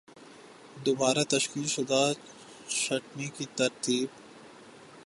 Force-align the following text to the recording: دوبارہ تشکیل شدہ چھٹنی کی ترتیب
دوبارہ 0.85 1.23
تشکیل 1.29 1.65
شدہ 1.67 2.01
چھٹنی 2.69 3.27
کی 3.35 3.45
ترتیب 3.57 4.07